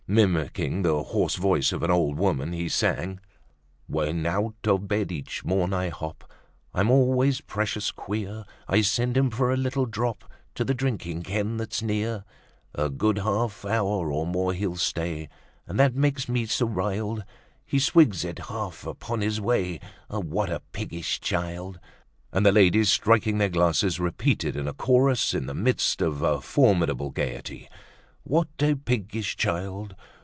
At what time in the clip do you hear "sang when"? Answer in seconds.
2.67-4.25